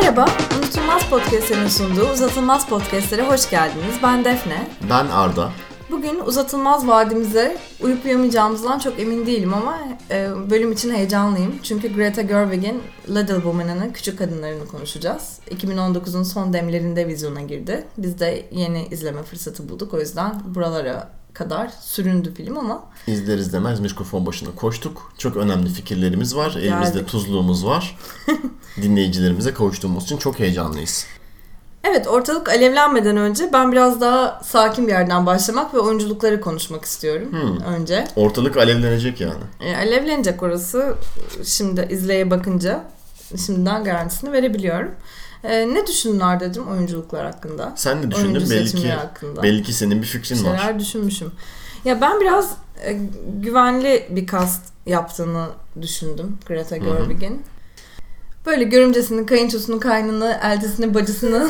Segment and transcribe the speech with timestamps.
[0.00, 0.26] Merhaba,
[0.58, 3.94] Unutulmaz Podcast'lerin sunduğu Uzatılmaz Podcast'lere hoş geldiniz.
[4.02, 4.68] Ben Defne.
[4.90, 5.52] Ben Arda.
[5.90, 9.78] Bugün uzatılmaz vadimize uyup uyuyamayacağımızdan çok emin değilim ama
[10.10, 11.54] e, bölüm için heyecanlıyım.
[11.62, 15.38] Çünkü Greta Gerwig'in Little Woman'ın Küçük Kadınlarını konuşacağız.
[15.50, 17.84] 2019'un son demlerinde vizyona girdi.
[17.98, 19.94] Biz de yeni izleme fırsatı bulduk.
[19.94, 22.84] O yüzden buralara kadar süründü film ama.
[23.06, 25.12] İzler izlemez mikrofon başına koştuk.
[25.18, 26.50] Çok önemli fikirlerimiz var.
[26.50, 26.64] Geldik.
[26.64, 27.98] Elimizde tuzluğumuz var.
[28.82, 31.06] Dinleyicilerimize kavuştuğumuz için çok heyecanlıyız.
[31.84, 37.28] Evet ortalık alevlenmeden önce ben biraz daha sakin bir yerden başlamak ve oyunculukları konuşmak istiyorum
[37.30, 37.74] hmm.
[37.74, 38.08] önce.
[38.16, 39.42] Ortalık alevlenecek yani.
[39.60, 40.94] E, alevlenecek orası.
[41.44, 42.84] Şimdi izleye bakınca
[43.46, 44.90] şimdiden garantisini verebiliyorum.
[45.46, 47.72] E, ne düşündün Arda'cığım oyunculuklar hakkında?
[47.76, 48.34] Sen ne düşündün?
[48.34, 49.42] Oyuncu belli ki, hakkında.
[49.42, 50.58] belli ki senin bir fikrin Şeyler var.
[50.58, 51.32] Şeyler düşünmüşüm.
[51.84, 52.50] Ya ben biraz
[52.84, 52.98] e,
[53.40, 55.46] güvenli bir cast yaptığını
[55.82, 57.42] düşündüm Greta Gerwig'in.
[58.46, 61.48] Böyle görümcesini, kayınçosunu, kaynını, eltisini, bacısını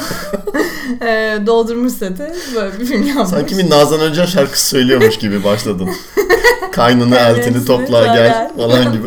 [1.01, 2.33] e, doldurmuş seti.
[2.55, 3.29] Böyle bir film yapmış.
[3.29, 5.91] Sanki bir Nazan Öncel şarkısı söylüyormuş gibi başladın.
[6.73, 9.07] Kaynını, eltini topla gel falan gibi.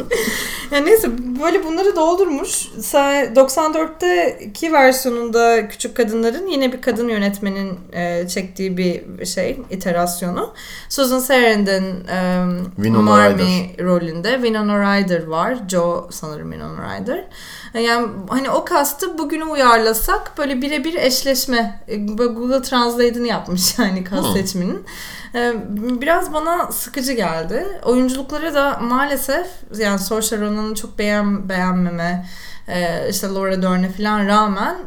[0.71, 1.09] Ya neyse
[1.43, 2.67] böyle bunları doldurmuş.
[3.35, 10.53] 94'teki versiyonunda Küçük Kadınların yine bir kadın yönetmenin e, çektiği bir şey, iterasyonu.
[10.89, 12.45] Susan Sarandon e,
[13.01, 14.33] Marmee rolünde.
[14.33, 15.57] Winona Ryder var.
[15.69, 17.25] Joe sanırım Winona Ryder.
[17.73, 21.83] Yani hani o kastı bugüne uyarlasak böyle birebir eşleşme.
[21.89, 24.33] E, böyle Google Translate'ini yapmış yani kast hmm.
[24.33, 24.85] seçiminin.
[25.35, 25.53] E,
[26.01, 27.65] biraz bana sıkıcı geldi.
[27.83, 29.47] Oyunculukları da maalesef
[29.77, 32.29] yani Saoirse Ronan'ı çok beğen, beğenmeme
[32.67, 34.77] e, işte Laura Dern'e falan rağmen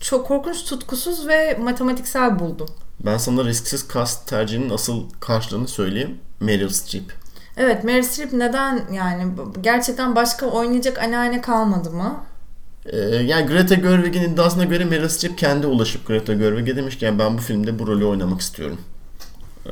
[0.00, 2.68] çok korkunç tutkusuz ve matematiksel buldum.
[3.04, 6.18] Ben sana risksiz kast tercihinin asıl karşılığını söyleyeyim.
[6.40, 7.19] Meryl Streep.
[7.60, 9.26] Evet Meryl Streep neden yani
[9.60, 12.16] gerçekten başka oynayacak anneanne kalmadı mı?
[12.86, 17.18] Ee, yani Greta Gerwig'in iddiasına göre Meryl Streep kendi ulaşıp Greta Gerwig'e demiş ki yani
[17.18, 18.78] ben bu filmde bu rolü oynamak istiyorum.
[19.66, 19.70] Ee,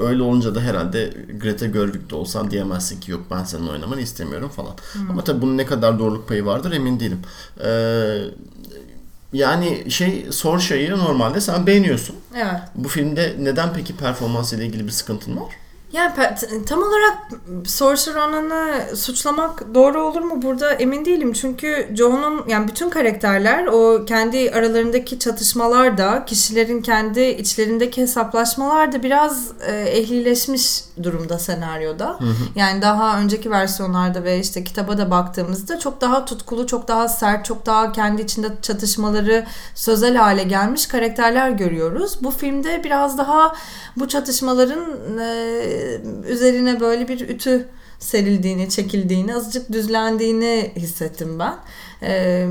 [0.00, 1.10] öyle olunca da herhalde
[1.40, 4.74] Greta Gerwig de olsan diyemezsin ki yok ben senin oynamanı istemiyorum falan.
[4.92, 5.10] Hmm.
[5.10, 7.20] Ama tabii bunun ne kadar doğruluk payı vardır emin değilim.
[7.64, 8.20] Ee,
[9.32, 12.16] yani şey Sorsha'yı normalde sen beğeniyorsun.
[12.34, 12.60] Evet.
[12.74, 15.59] Bu filmde neden peki performansıyla ilgili bir sıkıntın var?
[15.92, 16.12] Yani
[16.66, 17.18] tam olarak
[17.66, 21.32] Saoirse Ronan'ı suçlamak doğru olur mu burada emin değilim.
[21.32, 29.02] Çünkü Joe'nun yani bütün karakterler o kendi aralarındaki çatışmalar da kişilerin kendi içlerindeki hesaplaşmalar da
[29.02, 32.06] biraz e, ehlileşmiş durumda senaryoda.
[32.06, 32.34] Hı hı.
[32.54, 37.44] Yani daha önceki versiyonlarda ve işte kitaba da baktığımızda çok daha tutkulu, çok daha sert,
[37.44, 42.18] çok daha kendi içinde çatışmaları sözel hale gelmiş karakterler görüyoruz.
[42.22, 43.54] Bu filmde biraz daha
[43.96, 45.79] bu çatışmaların e,
[46.28, 47.68] üzerine böyle bir ütü
[48.00, 51.54] serildiğini, çekildiğini, azıcık düzlendiğini hissettim ben.
[52.02, 52.46] Ee,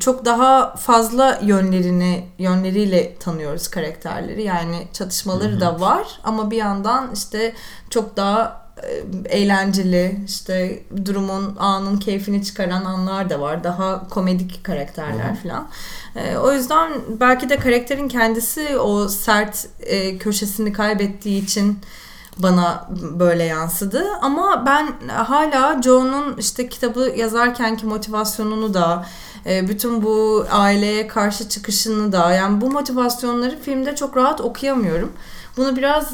[0.00, 4.42] çok daha fazla yönlerini, yönleriyle tanıyoruz karakterleri.
[4.42, 5.60] Yani çatışmaları Hı-hı.
[5.60, 7.54] da var ama bir yandan işte
[7.90, 9.04] çok daha e,
[9.38, 13.64] eğlenceli işte durumun anın keyfini çıkaran anlar da var.
[13.64, 15.68] Daha komedik karakterler falan.
[16.16, 21.78] E, o yüzden belki de karakterin kendisi o sert e, köşesini kaybettiği için
[22.38, 22.86] bana
[23.18, 24.04] böyle yansıdı.
[24.22, 29.06] Ama ben hala Joe'nun işte kitabı yazarkenki motivasyonunu da
[29.46, 35.12] e, bütün bu aileye karşı çıkışını da yani bu motivasyonları filmde çok rahat okuyamıyorum.
[35.56, 36.12] Bunu biraz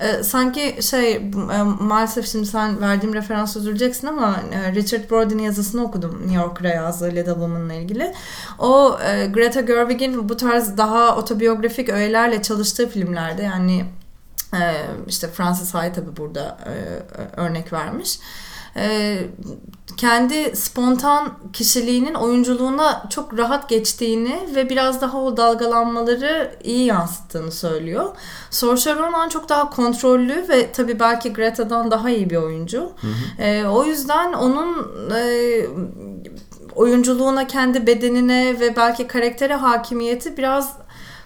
[0.00, 4.36] e, sanki şey e, maalesef şimdi sen verdiğim referans üzüleceksin ama
[4.74, 8.14] Richard Brody'nin yazısını okudum New Yorker'a yazdığı Little Woman'la ilgili.
[8.58, 8.98] O
[9.32, 13.84] Greta Gerwig'in bu tarz daha otobiyografik öğelerle çalıştığı filmlerde yani
[14.54, 18.18] ee, işte Francis Hay tabi burada e, örnek vermiş.
[18.76, 19.18] Ee,
[19.96, 28.16] kendi spontan kişiliğinin oyunculuğuna çok rahat geçtiğini ve biraz daha o dalgalanmaları iyi yansıttığını söylüyor.
[28.50, 32.80] Saoirse Ronan çok daha kontrollü ve tabii belki Greta'dan daha iyi bir oyuncu.
[32.80, 33.42] Hı hı.
[33.42, 35.66] E, o yüzden onun e,
[36.74, 40.76] oyunculuğuna, kendi bedenine ve belki karaktere hakimiyeti biraz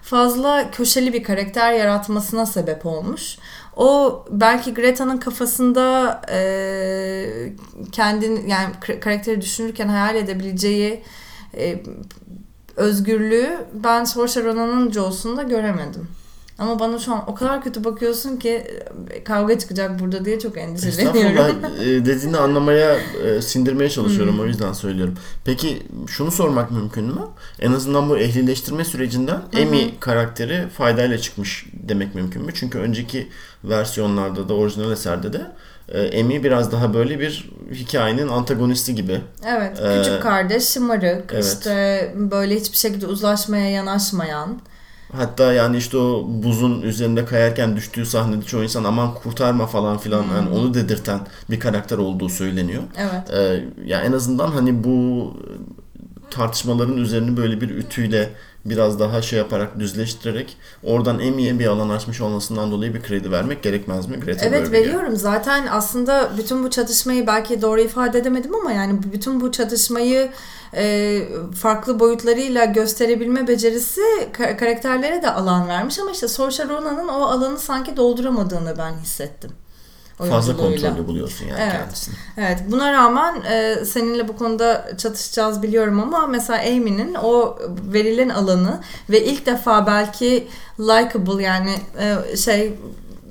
[0.06, 3.38] fazla köşeli bir karakter yaratmasına sebep olmuş.
[3.76, 7.52] O belki Greta'nın kafasında e,
[7.92, 11.02] kendini yani karakteri düşünürken hayal edebileceği
[11.56, 11.82] e,
[12.76, 16.08] özgürlüğü ben Saoirse Ronan'ın Joe'sunda göremedim.
[16.58, 18.64] Ama bana şu an o kadar kötü bakıyorsun ki
[19.10, 21.30] e, kavga çıkacak burada diye çok endişeleniyorum.
[21.30, 25.14] Estağfurullah e, dediğini anlamaya, e, sindirmeye çalışıyorum o yüzden söylüyorum.
[25.44, 27.20] Peki şunu sormak mümkün mü?
[27.60, 32.52] En azından bu ehlileştirme sürecinden Amy karakteri faydayla çıkmış demek mümkün mü?
[32.54, 33.28] Çünkü önceki
[33.64, 35.46] versiyonlarda da orijinal eserde de
[35.88, 39.20] e, Amy biraz daha böyle bir hikayenin antagonisti gibi.
[39.46, 41.44] Evet, Ee, küçük kardeş, şımarık, evet.
[41.44, 44.60] işte böyle hiçbir şekilde uzlaşmaya yanaşmayan.
[45.16, 50.24] Hatta yani işte o buzun üzerinde kayarken düştüğü sahnede çoğu insan aman kurtarma falan filan
[50.36, 51.20] yani onu dedirten
[51.50, 52.82] bir karakter olduğu söyleniyor.
[52.96, 53.30] Evet.
[53.30, 55.32] Ee, ya en azından hani bu
[56.36, 58.30] tartışmaların üzerini böyle bir ütüyle
[58.64, 63.62] biraz daha şey yaparak düzleştirerek oradan Amy'ye bir alan açmış olmasından dolayı bir kredi vermek
[63.62, 64.72] gerekmez mi Greta Evet Gerwig'e?
[64.86, 65.16] veriyorum.
[65.16, 70.28] Zaten aslında bütün bu çatışmayı belki doğru ifade edemedim ama yani bütün bu çatışmayı
[70.76, 71.22] e,
[71.60, 74.00] farklı boyutlarıyla gösterebilme becerisi
[74.32, 79.50] ka- karakterlere de alan vermiş ama işte Saoirse Ronan'ın o alanı sanki dolduramadığını ben hissettim.
[80.18, 81.72] Fazla kontrollü buluyorsun yani Evet.
[81.72, 82.14] kendisini.
[82.38, 87.58] Evet buna rağmen e, seninle bu konuda çatışacağız biliyorum ama mesela Amy'nin o
[87.92, 88.80] verilen alanı
[89.10, 90.46] ve ilk defa belki
[90.80, 92.72] likable yani e, şey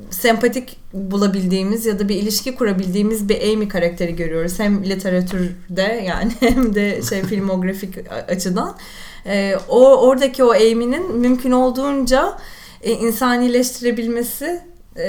[0.10, 4.60] sempatik bulabildiğimiz ya da bir ilişki kurabildiğimiz bir Amy karakteri görüyoruz.
[4.60, 7.96] Hem literatürde yani hem de şey filmografik
[8.28, 8.78] açıdan.
[9.26, 12.38] E, o oradaki o Amy'nin mümkün olduğunca
[12.82, 14.62] e, insanileştirebilmesi
[14.98, 15.08] e,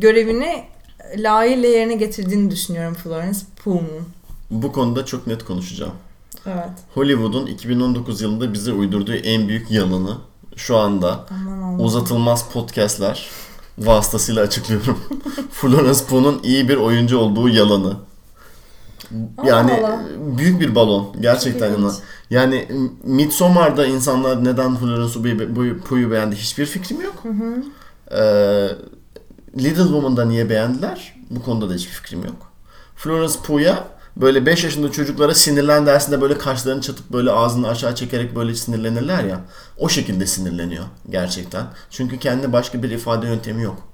[0.00, 0.64] görevini
[1.16, 4.08] layığıyla yerine getirdiğini düşünüyorum Florence Pugh'un.
[4.50, 5.92] Bu konuda çok net konuşacağım.
[6.46, 6.70] Evet.
[6.94, 10.18] Hollywood'un 2019 yılında bize uydurduğu en büyük yalanı
[10.56, 13.28] şu anda Aman uzatılmaz podcastler
[13.78, 14.98] vasıtasıyla açıklıyorum.
[15.50, 17.96] Florence Pugh'un iyi bir oyuncu olduğu yalanı.
[19.44, 20.00] Yani Allah.
[20.38, 21.92] büyük bir balon gerçekten yana.
[22.30, 22.68] Yani
[23.04, 25.44] Midsommar'da insanlar neden Florence
[25.80, 27.22] Pugh'u beğendi hiçbir fikrim yok.
[28.10, 28.68] Ee,
[29.58, 31.14] Little Woman'da niye beğendiler?
[31.30, 32.52] Bu konuda da hiçbir fikrim yok.
[32.96, 38.36] Florence Pugh'ya böyle 5 yaşında çocuklara sinirlen dersinde böyle kaşlarını çatıp böyle ağzını aşağı çekerek
[38.36, 39.40] böyle sinirlenirler ya.
[39.78, 41.66] O şekilde sinirleniyor gerçekten.
[41.90, 43.88] Çünkü kendi başka bir ifade yöntemi yok.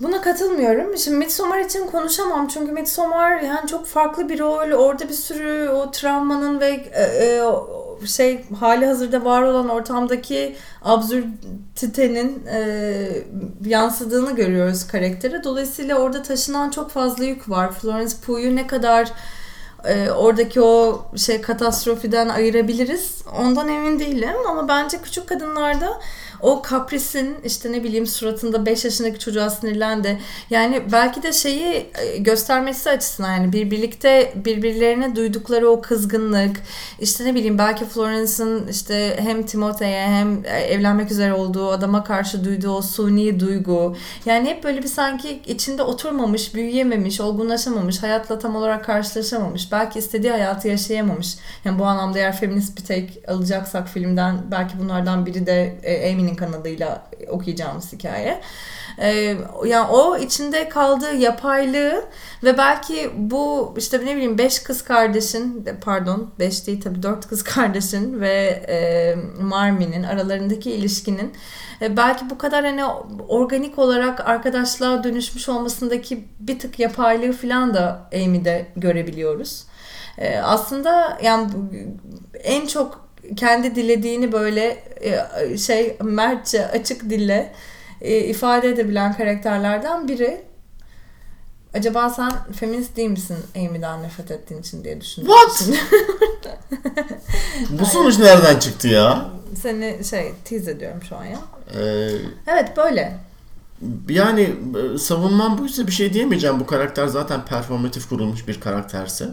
[0.00, 0.96] Buna katılmıyorum.
[0.96, 4.72] Şimdi Midsommar için konuşamam çünkü Midsommar yani çok farklı bir rol.
[4.72, 7.42] Orada bir sürü o travmanın ve e, e,
[8.06, 13.08] şey hali hazırda var olan ortamdaki absürtitenin e,
[13.64, 15.44] yansıdığını görüyoruz karaktere.
[15.44, 17.72] Dolayısıyla orada taşınan çok fazla yük var.
[17.72, 19.12] Florence Pugh'u ne kadar
[19.84, 23.22] e, oradaki o şey katastrofiden ayırabiliriz.
[23.40, 26.00] Ondan emin değilim ama bence küçük kadınlarda
[26.40, 30.18] o kaprisin işte ne bileyim suratında 5 yaşındaki çocuğa sinirlendi.
[30.50, 36.56] Yani belki de şeyi e, göstermesi açısından yani bir birlikte birbirlerine duydukları o kızgınlık
[37.00, 42.44] işte ne bileyim belki Florence'ın işte hem Timothée hem e, evlenmek üzere olduğu adama karşı
[42.44, 43.96] duyduğu o suni duygu
[44.26, 49.72] yani hep böyle bir sanki içinde oturmamış, büyüyememiş, olgunlaşamamış, hayatla tam olarak karşılaşamamış.
[49.72, 51.36] Belki istediği hayatı yaşayamamış.
[51.64, 55.92] Yani bu anlamda eğer feminist bir tek alacaksak filmden belki bunlardan biri de e,
[56.26, 58.40] Amy'nin kanadıyla okuyacağımız hikaye.
[58.98, 59.36] Ee,
[59.66, 62.04] yani o içinde kaldığı yapaylığı
[62.44, 67.42] ve belki bu işte ne bileyim beş kız kardeşin pardon beş değil tabii dört kız
[67.42, 71.32] kardeşin ve e, Marmie'nin aralarındaki ilişkinin
[71.82, 72.84] e, belki bu kadar hani
[73.28, 79.64] organik olarak arkadaşlığa dönüşmüş olmasındaki bir tık yapaylığı falan da Amy'de görebiliyoruz.
[80.18, 81.50] E, aslında yani
[82.44, 83.05] en çok
[83.36, 87.52] kendi dilediğini böyle e, şey mertçe açık dille
[88.00, 90.42] e, ifade edebilen karakterlerden biri.
[91.74, 95.32] Acaba sen feminist değil misin Amy'den nefret ettiğin için diye düşündüm.
[95.32, 95.68] What?
[97.70, 99.30] Bu sonuç nereden çıktı ya?
[99.62, 101.38] Seni şey tease ediyorum şu an ya.
[101.74, 102.08] Ee,
[102.46, 103.18] Evet böyle.
[104.08, 104.54] yani
[104.94, 106.60] e, savunmam buysa bir şey diyemeyeceğim.
[106.60, 109.28] Bu karakter zaten performatif kurulmuş bir karakterse.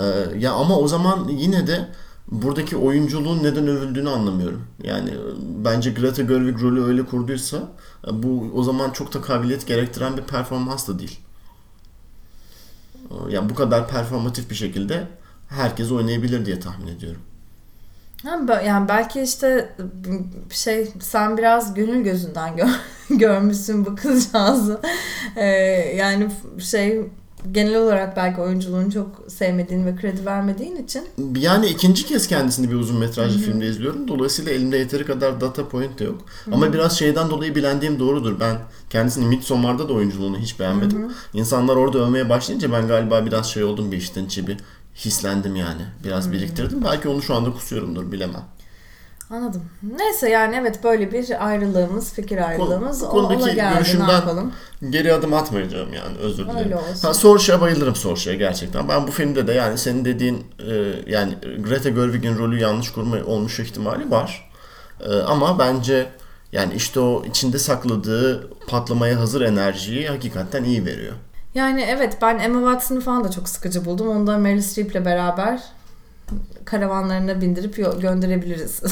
[0.00, 0.04] Ee,
[0.38, 1.88] ya ama o zaman yine de
[2.28, 4.66] buradaki oyunculuğun neden övüldüğünü anlamıyorum.
[4.82, 5.10] Yani
[5.64, 7.68] bence Greta Gerwig rolü öyle kurduysa
[8.12, 11.20] bu o zaman çok da kabiliyet gerektiren bir performans da değil.
[13.10, 15.08] Ee, Yani bu kadar performatif bir şekilde
[15.48, 17.20] herkes oynayabilir diye tahmin ediyorum.
[18.64, 19.76] Yani belki işte
[20.50, 22.68] şey sen biraz gönül gözünden gör,
[23.10, 24.80] görmüşsün bu kızcağızı.
[25.36, 25.44] Ee,
[25.96, 27.10] yani şey
[27.52, 31.04] genel olarak belki oyunculuğunu çok sevmediğin ve kredi vermediğin için.
[31.36, 34.08] Yani ikinci kez kendisini bir uzun metrajlı filmde izliyorum.
[34.08, 36.22] Dolayısıyla elimde yeteri kadar data point de yok.
[36.52, 38.40] Ama biraz şeyden dolayı bilendiğim doğrudur.
[38.40, 38.56] Ben
[38.90, 41.12] kendisini Midsommar'da da oyunculuğunu hiç beğenmedim.
[41.34, 44.56] İnsanlar orada övmeye başlayınca ben galiba biraz şey oldum bir işten içi bir
[44.96, 45.82] hislendim yani.
[46.04, 46.84] Biraz biriktirdim.
[46.84, 48.42] Belki onu şu anda kusuyorumdur bilemem.
[49.34, 49.62] Anladım.
[49.98, 53.74] Neyse yani evet böyle bir ayrılığımız, fikir ayrılığımız bu konudaki geldi.
[53.74, 54.50] Görüşümden-?
[54.90, 56.58] Geri adım atmayacağım yani özür dilerim.
[56.58, 57.08] Öyle olsun.
[57.08, 58.88] Ha, Sorşa'ya bayılırım Sorşa'ya gerçekten.
[58.88, 60.74] Ben bu filmde de yani senin dediğin e,
[61.06, 61.34] yani
[61.68, 64.50] Greta Gerwig'in rolü yanlış kurma olmuş ihtimali var.
[65.00, 66.06] E, ama bence
[66.52, 71.12] yani işte o içinde sakladığı patlamaya hazır enerjiyi hakikaten iyi veriyor.
[71.54, 74.08] Yani evet ben Emma Watson'ı falan da çok sıkıcı buldum.
[74.08, 75.62] Onu da Meryl Streep'le beraber
[76.64, 78.82] karavanlarına bindirip gönderebiliriz.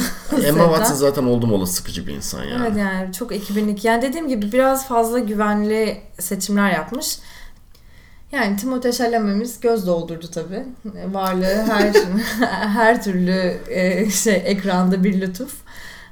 [0.44, 0.64] Emma.
[0.74, 2.66] Watson zaten oldum olası sıkıcı bir insan yani.
[2.66, 3.86] Evet yani çok 2002.
[3.86, 7.18] Yani dediğim gibi biraz fazla güvenli seçimler yapmış.
[8.32, 10.64] Yani Timothée Chalamet'imiz göz doldurdu tabii.
[11.12, 11.92] Varlığı her
[12.68, 15.54] her türlü e, şey ekranda bir lütuf.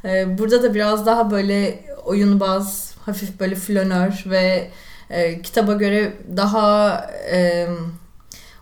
[0.05, 4.71] E, Burada da biraz daha böyle oyunbaz, hafif böyle flanör ve
[5.11, 6.97] e, kitaba göre daha
[7.33, 7.69] e,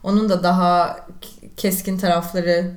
[0.02, 0.96] onun da daha
[1.58, 2.70] keskin tarafları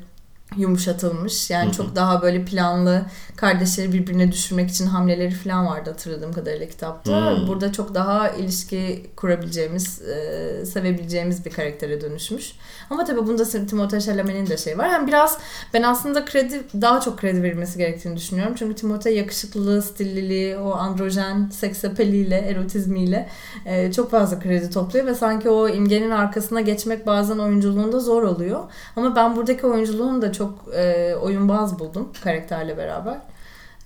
[0.58, 1.50] yumuşatılmış.
[1.50, 1.74] Yani Hı hı.
[1.74, 3.06] çok daha böyle planlı
[3.36, 7.32] kardeşleri birbirine düşürmek için hamleleri falan vardı hatırladığım kadarıyla kitapta.
[7.32, 7.48] Hı.
[7.48, 12.54] Burada çok daha ilişki kurabileceğimiz, e, sevebileceğimiz bir karaktere dönüşmüş.
[12.90, 14.90] Ama tabii bunda Timothée Chalamet'in de şey var.
[14.90, 15.38] Yani biraz
[15.74, 18.56] ben aslında kredi daha çok kredi verilmesi gerektiğini düşünüyorum.
[18.60, 23.30] Çünkü Timothée yakışıklılığı, stilliliği, o androjen seksapeliyle, erotizmiyle
[23.66, 28.60] e, çok fazla kredi topluyor ve sanki o imgenin arkasına geçmek bazen oyunculuğunda zor oluyor.
[28.96, 30.41] Ama ben buradaki oyunculuğunu da çok
[30.76, 33.22] e, oyunbaz buldum karakterle beraber.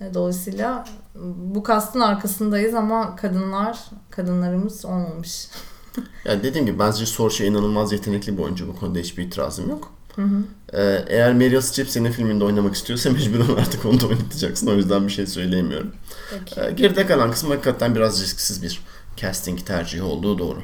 [0.01, 0.85] E, dolayısıyla
[1.53, 5.47] bu kastın arkasındayız ama kadınlar, kadınlarımız olmamış.
[6.25, 8.67] Yani dediğim gibi bence Sorcha inanılmaz yetenekli bir oyuncu.
[8.67, 9.91] Bu konuda hiçbir itirazım yok.
[10.15, 10.43] Hı hı.
[10.73, 14.67] Ee, eğer Meryl Streep senin filminde oynamak istiyorsa mecburen artık onu da oynatacaksın.
[14.67, 15.91] O yüzden bir şey söyleyemiyorum.
[16.31, 16.61] Peki.
[16.61, 18.81] Ee, geride kalan kısım hakikaten biraz risksiz bir
[19.17, 20.59] casting tercihi olduğu doğru.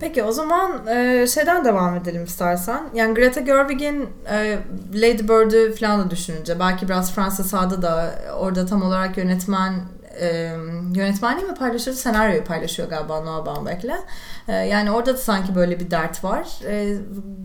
[0.00, 2.82] Peki o zaman e, şeyden devam edelim istersen.
[2.94, 4.58] Yani Greta Gerwig'in e,
[4.94, 9.74] Lady Bird'ü falan da düşününce belki biraz Fransa Sağ'da da orada tam olarak yönetmen
[10.20, 10.56] e,
[10.94, 13.98] yönetmenliği mi paylaşıyor, senaryoyu paylaşıyor galiba Noah Baumbach'le.
[14.48, 16.48] E, yani orada da sanki böyle bir dert var.
[16.66, 16.96] E,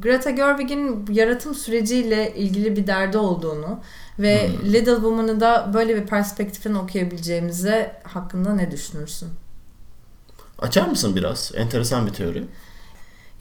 [0.02, 3.80] Greta Gerwig'in yaratım süreciyle ilgili bir derdi olduğunu
[4.20, 9.30] ve Little Woman'ı da böyle bir perspektiften okuyabileceğimize hakkında ne düşünürsün?
[10.62, 11.52] Açar mısın biraz?
[11.56, 12.44] Enteresan bir teori.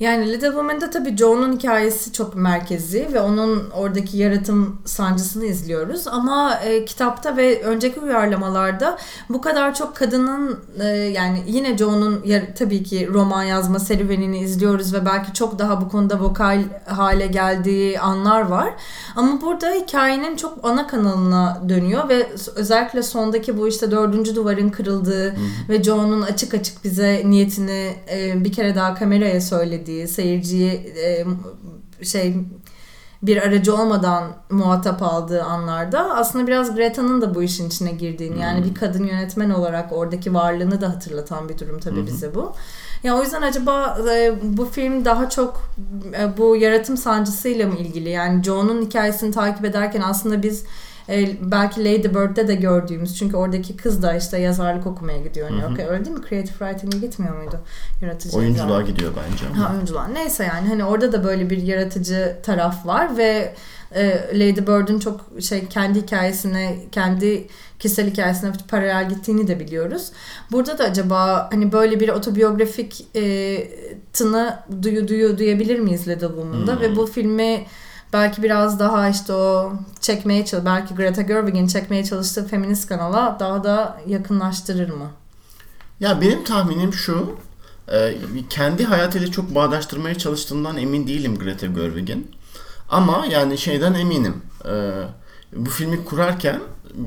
[0.00, 6.08] Yani Little Woman'da tabii Joe'nun hikayesi çok merkezi ve onun oradaki yaratım sancısını izliyoruz.
[6.08, 12.24] Ama e, kitapta ve önceki uyarlamalarda bu kadar çok kadının e, yani yine Joe'nun
[12.58, 18.00] tabii ki roman yazma serüvenini izliyoruz ve belki çok daha bu konuda vokal hale geldiği
[18.00, 18.74] anlar var.
[19.16, 25.34] Ama burada hikayenin çok ana kanalına dönüyor ve özellikle sondaki bu işte dördüncü duvarın kırıldığı
[25.68, 31.24] ve Joe'nun açık açık bize niyetini e, bir kere daha kameraya söylediği, seyirciyi e,
[32.04, 32.34] şey
[33.22, 38.64] bir aracı olmadan muhatap aldığı anlarda aslında biraz Greta'nın da bu işin içine girdiğini yani
[38.64, 42.52] bir kadın yönetmen olarak oradaki varlığını da hatırlatan bir durum tabii bize bu.
[43.02, 45.70] Ya o yüzden acaba e, bu film daha çok
[46.18, 48.10] e, bu yaratım sancısıyla mı ilgili?
[48.10, 50.64] Yani Joe'nun hikayesini takip ederken aslında biz
[51.08, 55.68] e, belki Lady Bird'de de gördüğümüz çünkü oradaki kız da işte yazarlık okumaya gidiyor New
[55.68, 55.92] York'a.
[55.92, 56.22] Öyle değil mi?
[56.28, 57.60] Creative Writing'e gitmiyor muydu?
[58.02, 58.86] Yaratıcı Oyunculuğa yazarlık.
[58.88, 59.44] gidiyor bence.
[59.60, 60.08] Ha oyunculuğa.
[60.08, 63.54] Neyse yani hani orada da böyle bir yaratıcı taraf var ve
[63.94, 67.46] e, Lady Bird'ün çok şey kendi hikayesine, kendi
[67.78, 70.12] kişisel hikayesine paralel gittiğini de biliyoruz.
[70.52, 73.56] Burada da acaba hani böyle bir otobiyografik e,
[74.12, 76.80] tını duyu duyu duyabilir miyiz Little Woman'da Hmm.
[76.80, 77.64] ve bu filmi
[78.12, 83.64] belki biraz daha işte o çekmeye çalış belki Greta Gerwig'in çekmeye çalıştığı feminist kanala daha
[83.64, 85.10] da yakınlaştırır mı?
[86.00, 87.36] Ya benim tahminim şu.
[87.92, 88.14] e,
[88.50, 92.30] kendi hayatıyla çok bağdaştırmaya çalıştığından emin değilim Greta Gerwig'in.
[92.88, 94.42] Ama yani şeyden eminim.
[94.64, 94.92] E,
[95.52, 96.60] bu filmi kurarken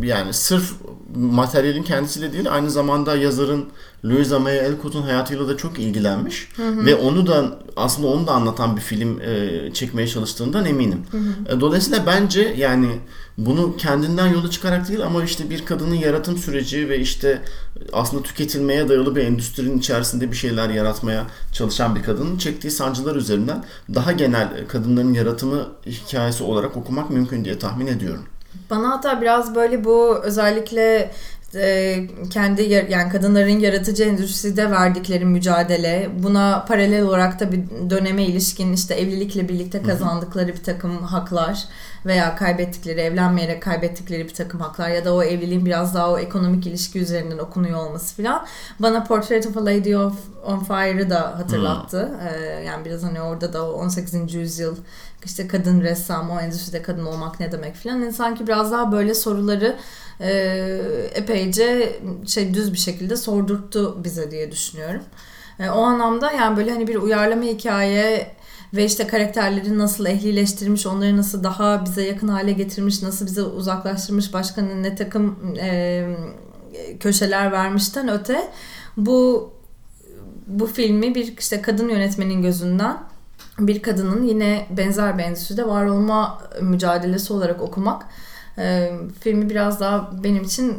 [0.03, 0.71] yani sırf
[1.15, 3.65] materyalin kendisiyle değil aynı zamanda yazarın
[4.05, 6.49] Louisa May Alcott'un hayatıyla da çok ilgilenmiş
[6.85, 11.01] ve onu da aslında onu da anlatan bir film e, çekmeye çalıştığından eminim.
[11.49, 12.87] E, Dolayısıyla bence yani
[13.37, 17.41] bunu kendinden yola çıkarak değil ama işte bir kadının yaratım süreci ve işte
[17.93, 23.63] aslında tüketilmeye dayalı bir endüstrinin içerisinde bir şeyler yaratmaya çalışan bir kadının çektiği sancılar üzerinden
[23.95, 28.23] daha genel kadınların yaratımı hikayesi olarak okumak mümkün diye tahmin ediyorum.
[28.69, 31.11] Bana hatta biraz böyle bu özellikle
[31.55, 31.97] e,
[32.29, 38.95] kendi yani kadınların yaratıcı endüstride verdikleri mücadele, buna paralel olarak da bir döneme ilişkin işte
[38.95, 41.63] evlilikle birlikte kazandıkları bir takım haklar
[42.05, 46.67] veya kaybettikleri, evlenmeyerek kaybettikleri bir takım haklar ya da o evliliğin biraz daha o ekonomik
[46.67, 48.45] ilişki üzerinden okunuyor olması filan
[48.79, 50.13] bana Portrait of a Lady of
[50.45, 52.09] on Fire'ı da hatırlattı.
[52.09, 52.27] Hmm.
[52.27, 54.33] Ee, yani biraz hani orada da o 18.
[54.33, 54.75] yüzyıl
[55.25, 57.99] işte kadın ressam, o endüstride kadın olmak ne demek filan.
[57.99, 59.75] Yani sanki biraz daha böyle soruları
[60.19, 60.31] e,
[61.13, 65.01] epeyce şey düz bir şekilde sordurttu bize diye düşünüyorum.
[65.59, 68.35] E, o anlamda yani böyle hani bir uyarlama hikaye
[68.73, 74.33] ve işte karakterleri nasıl ehlileştirmiş, onları nasıl daha bize yakın hale getirmiş, nasıl bize uzaklaştırmış,
[74.33, 76.07] başka ne takım e,
[76.99, 78.51] köşeler vermişten öte
[78.97, 79.51] bu
[80.47, 82.97] bu filmi bir işte kadın yönetmenin gözünden
[83.59, 88.05] bir kadının yine benzer bir endüstride var olma mücadelesi olarak okumak
[88.57, 90.77] e, filmi biraz daha benim için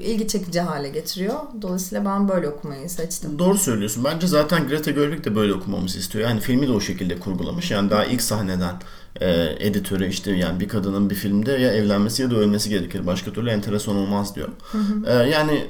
[0.00, 1.34] ilgi çekici hale getiriyor.
[1.62, 3.38] Dolayısıyla ben böyle okumayı seçtim.
[3.38, 4.04] Doğru söylüyorsun.
[4.04, 6.28] Bence zaten Greta Gerwig de böyle okumamızı istiyor.
[6.28, 7.70] Yani filmi de o şekilde kurgulamış.
[7.70, 8.74] Yani daha ilk sahneden
[9.20, 13.06] e, editörü işte yani bir kadının bir filmde ya evlenmesi ya da ölmesi gerekir.
[13.06, 14.48] Başka türlü enteresan olmaz diyor.
[14.72, 15.06] Hı hı.
[15.06, 15.68] E, yani e,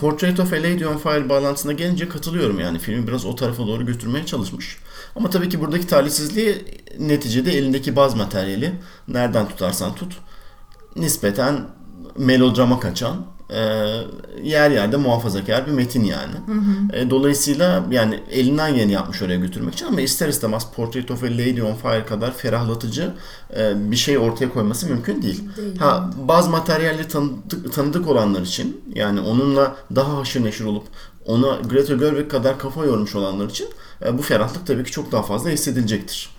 [0.00, 2.78] Portrait of a Lady on Fire bağlantısına gelince katılıyorum yani.
[2.78, 4.78] Filmi biraz o tarafa doğru götürmeye çalışmış.
[5.16, 6.64] Ama tabii ki buradaki talihsizliği
[6.98, 8.72] neticede elindeki baz materyali
[9.08, 10.16] nereden tutarsan tut
[10.96, 11.66] nispeten
[12.18, 13.58] melodrama kaçan e,
[14.42, 16.34] yer yerde muhafazakar bir metin yani.
[16.46, 16.96] Hı hı.
[16.96, 21.26] E, dolayısıyla yani elinden geleni yapmış oraya götürmek için ama ister istemez Portrait of a
[21.26, 23.14] Lady on Fire kadar ferahlatıcı
[23.56, 25.42] e, bir şey ortaya koyması mümkün değil.
[25.56, 30.84] değil ha bazı materyalleri tanıdık, tanıdık olanlar için yani onunla daha haşır neşir olup
[31.26, 33.68] ona Greta Gerwig kadar kafa yormuş olanlar için
[34.06, 36.33] e, bu ferahlık tabii ki çok daha fazla hissedilecektir.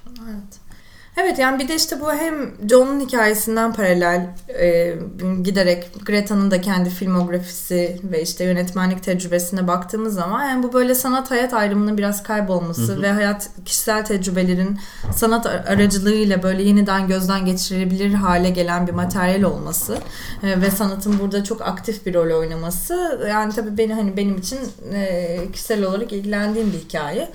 [1.18, 1.40] Evet.
[1.40, 4.30] Yani bir de işte bu hem John'un hikayesinden paralel
[4.60, 4.96] e,
[5.44, 11.32] giderek Greta'nın da kendi filmografisi ve işte yönetmenlik tecrübesine baktığımız zaman yani bu böyle sanat
[11.32, 13.02] hayat ayrımının biraz kaybolması hı hı.
[13.02, 14.80] ve hayat kişisel tecrübelerin
[15.16, 19.98] sanat aracılığıyla böyle yeniden gözden geçirilebilir hale gelen bir materyal olması
[20.44, 24.60] e, ve sanatın burada çok aktif bir rol oynaması yani tabii beni hani benim için
[24.94, 27.30] e, kişisel olarak ilgilendiğim bir hikaye.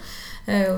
[0.51, 0.69] Ee,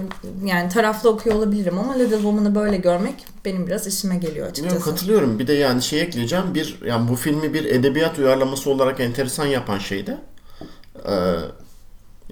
[0.44, 3.14] yani taraflı okuyor olabilirim ama Little Woman'ı böyle görmek
[3.44, 4.76] benim biraz işime geliyor açıkçası.
[4.76, 5.38] Yok, katılıyorum.
[5.38, 6.54] Bir de yani şey ekleyeceğim.
[6.54, 10.18] Bir yani bu filmi bir edebiyat uyarlaması olarak enteresan yapan şey de
[11.08, 11.14] e,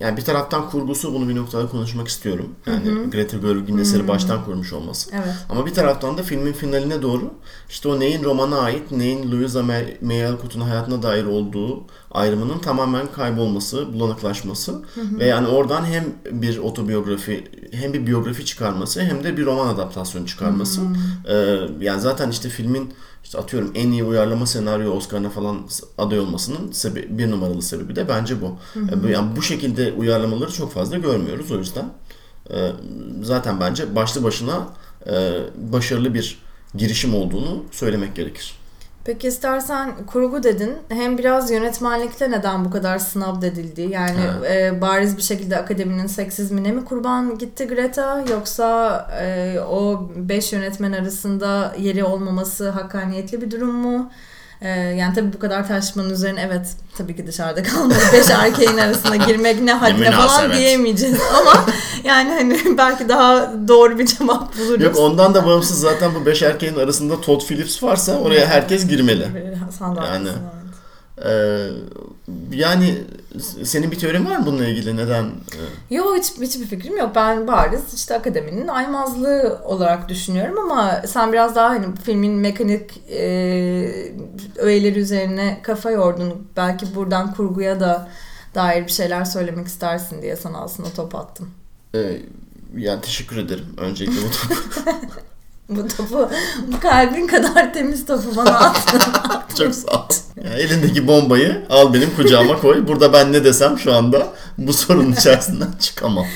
[0.01, 2.49] yani bir taraftan kurgusu bunu bir noktada konuşmak istiyorum.
[2.67, 3.11] Yani hı hı.
[3.11, 5.11] Greta Gerwig'in eseri baştan kurmuş olması.
[5.15, 5.35] Evet.
[5.49, 7.35] Ama bir taraftan da filmin finaline doğru
[7.69, 9.63] işte o neyin romana ait, neyin Louisa
[10.01, 15.19] May Alcott'un hayatına dair olduğu ayrımının tamamen kaybolması, bulanıklaşması hı hı.
[15.19, 20.27] ve yani oradan hem bir otobiyografi hem bir biyografi çıkarması hem de bir roman adaptasyonu
[20.27, 20.81] çıkarması.
[20.81, 21.33] Hı hı.
[21.33, 25.61] Ee, yani zaten işte filmin işte atıyorum en iyi uyarlama senaryo Oscar'ına falan
[25.99, 28.57] aday olmasının sebebi, bir numaralı sebebi de bence bu.
[28.75, 29.11] Hı hı.
[29.11, 31.93] Yani bu şekilde uyarlamaları çok fazla görmüyoruz o yüzden.
[32.51, 32.71] E,
[33.23, 34.69] zaten bence başlı başına
[35.07, 36.39] e, başarılı bir
[36.75, 38.60] girişim olduğunu söylemek gerekir.
[39.05, 40.77] Peki istersen kurgu dedin.
[40.89, 43.81] Hem biraz yönetmenlikte neden bu kadar sınav edildi?
[43.81, 48.25] Yani e, bariz bir şekilde akademinin seksizmine mi kurban gitti Greta?
[48.31, 54.11] Yoksa e, o beş yönetmen arasında yeri olmaması hakkaniyetli bir durum mu?
[54.63, 56.67] Ee, yani tabii bu kadar tartışmanın üzerine evet
[56.99, 61.67] tabii ki dışarıda kalmalı beş erkeğin arasına girmek ne hadde falan diyemeyeceğiz ama
[62.05, 64.85] yani hani belki daha doğru bir cevap buluruz.
[64.85, 69.29] Yok ondan da bağımsız zaten bu beş erkeğin arasında Todd Phillips varsa oraya herkes girmeli.
[70.05, 70.29] Yani.
[71.25, 71.67] Ee,
[72.53, 73.05] yani
[73.63, 75.31] senin bir teorin var mı bununla ilgili neden?
[75.91, 77.11] Yok hiç, hiçbir fikrim yok.
[77.15, 83.23] Ben bariz işte akademinin aymazlığı olarak düşünüyorum ama sen biraz daha hani filmin mekanik e,
[84.57, 86.49] öğeleri üzerine kafa yordun.
[86.57, 88.09] Belki buradan kurguya da
[88.55, 91.51] dair bir şeyler söylemek istersin diye sana aslında top attım.
[91.95, 92.23] Ee,
[92.77, 94.61] yani teşekkür ederim öncelikle bu topu.
[95.69, 96.31] bu topu
[96.67, 99.01] bu kalbin kadar temiz topu bana attın.
[99.59, 100.09] Çok sağ ol.
[100.45, 102.89] Yani elindeki bombayı al benim kucağıma koy.
[102.89, 106.27] Burada ben ne desem şu anda bu sorunun içerisinden çıkamam.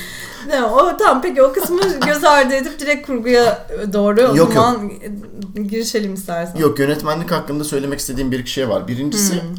[0.47, 4.81] Ne, o tamam peki o kısmı göz ardı edip direkt kurguya doğru o yok, zaman
[4.81, 5.69] yok.
[5.69, 6.59] girişelim istersen.
[6.59, 8.87] Yok yönetmenlik hakkında söylemek istediğim bir şey var.
[8.87, 9.55] Birincisi hmm.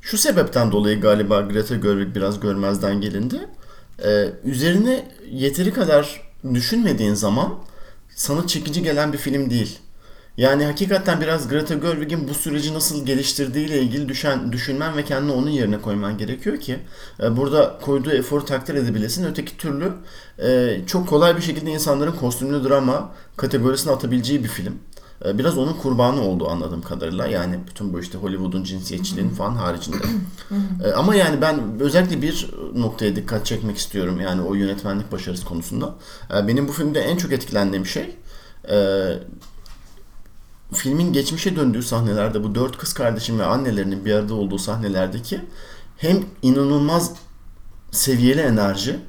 [0.00, 3.48] şu sebepten dolayı galiba Greta Gerwig biraz görmezden gelindi.
[4.04, 6.22] Ee, üzerine yeteri kadar
[6.54, 7.54] düşünmediğin zaman
[8.14, 9.78] sana çekici gelen bir film değil.
[10.36, 15.50] Yani hakikaten biraz Greta Gerwig'in bu süreci nasıl geliştirdiğiyle ilgili düşen, düşünmen ve kendini onun
[15.50, 16.78] yerine koyman gerekiyor ki
[17.22, 19.24] e, burada koyduğu eforu takdir edebilesin.
[19.24, 19.92] Öteki türlü
[20.42, 24.78] e, çok kolay bir şekilde insanların kostümlü drama kategorisine atabileceği bir film.
[25.24, 27.26] E, biraz onun kurbanı oldu anladığım kadarıyla.
[27.26, 29.96] Yani bütün bu işte Hollywood'un cinsiyetçiliğinin falan haricinde.
[30.84, 34.20] E, ama yani ben özellikle bir noktaya dikkat çekmek istiyorum.
[34.20, 35.94] Yani o yönetmenlik başarısı konusunda.
[36.34, 38.16] E, benim bu filmde en çok etkilendiğim şey
[38.70, 39.08] e,
[40.72, 45.40] filmin geçmişe döndüğü sahnelerde bu dört kız kardeşin ve annelerinin bir arada olduğu sahnelerdeki
[45.96, 47.12] hem inanılmaz
[47.90, 49.00] seviyeli enerji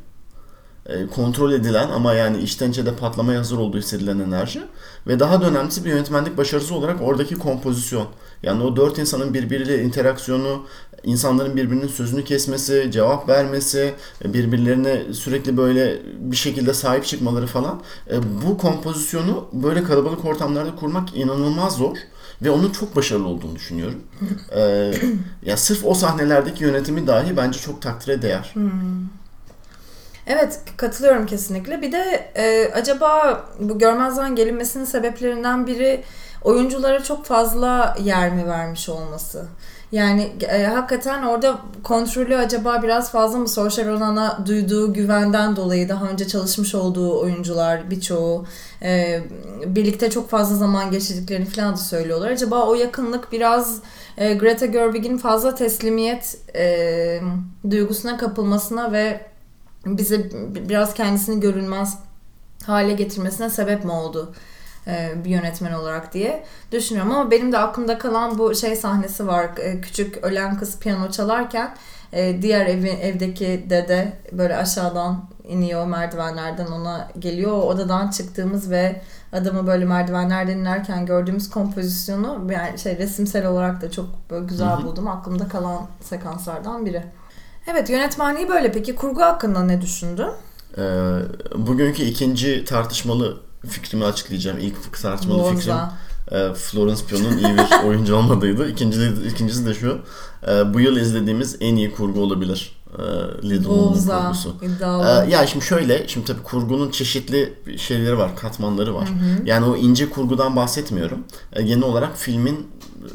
[0.85, 4.63] e, kontrol edilen ama yani içten içe de patlamaya hazır olduğu hissedilen enerji
[5.07, 8.07] ve daha da önemlisi bir yönetmenlik başarısı olarak oradaki kompozisyon.
[8.43, 10.65] Yani o dört insanın birbiriyle interaksiyonu,
[11.03, 13.93] insanların birbirinin sözünü kesmesi, cevap vermesi,
[14.25, 17.81] birbirlerine sürekli böyle bir şekilde sahip çıkmaları falan.
[18.11, 18.15] E,
[18.45, 21.97] bu kompozisyonu böyle kalabalık ortamlarda kurmak inanılmaz zor
[22.41, 23.99] ve onun çok başarılı olduğunu düşünüyorum.
[24.55, 24.93] ee,
[25.45, 28.51] ya sırf o sahnelerdeki yönetimi dahi bence çok takdire değer.
[28.53, 28.71] Hmm.
[30.27, 31.81] Evet katılıyorum kesinlikle.
[31.81, 36.03] Bir de e, acaba bu görmezden gelinmesinin sebeplerinden biri
[36.43, 39.45] oyunculara çok fazla yer mi vermiş olması?
[39.91, 46.07] Yani e, hakikaten orada kontrolü acaba biraz fazla mı Saoirse Ronan'a duyduğu güvenden dolayı daha
[46.07, 48.45] önce çalışmış olduğu oyuncular birçoğu
[48.81, 49.21] e,
[49.65, 52.31] birlikte çok fazla zaman geçirdiklerini falan da söylüyorlar.
[52.31, 53.81] Acaba o yakınlık biraz
[54.17, 57.19] e, Greta Gerwig'in fazla teslimiyet e,
[57.69, 59.36] duygusuna kapılmasına ve
[59.87, 60.29] bize
[60.69, 61.97] biraz kendisini görünmez
[62.65, 64.33] hale getirmesine sebep mi oldu
[64.87, 67.11] e, bir yönetmen olarak diye düşünüyorum.
[67.11, 69.49] Ama benim de aklımda kalan bu şey sahnesi var.
[69.57, 71.75] E, küçük ölen kız piyano çalarken
[72.13, 77.51] e, diğer evi, evdeki dede böyle aşağıdan iniyor merdivenlerden ona geliyor.
[77.51, 79.01] O odadan çıktığımız ve
[79.33, 85.07] adamı böyle merdivenlerden inerken gördüğümüz kompozisyonu yani şey resimsel olarak da çok böyle güzel buldum.
[85.07, 87.03] Aklımda kalan sekanslardan biri.
[87.67, 88.71] Evet yönetmenliği böyle.
[88.71, 90.27] Peki kurgu hakkında ne düşündün?
[90.77, 90.81] Ee,
[91.55, 93.37] bugünkü ikinci tartışmalı
[93.69, 94.57] fikrimi açıklayacağım.
[94.57, 95.55] İlk tartışmalı Bonza.
[95.59, 95.75] fikrim
[96.31, 98.69] e, Florence Pugh'un iyi bir oyuncu olmadığıydı.
[98.69, 99.99] İkincisi, ikincisi de şu.
[100.47, 102.76] E, bu yıl izlediğimiz en iyi kurgu olabilir.
[102.97, 103.03] E,
[103.49, 104.55] Little Woman kurgusu.
[104.81, 109.09] E, ya şimdi şöyle, şimdi tabii kurgunun çeşitli şeyleri var, katmanları var.
[109.09, 109.45] Hı hı.
[109.45, 111.23] Yani o ince kurgudan bahsetmiyorum.
[111.53, 112.67] E, genel olarak filmin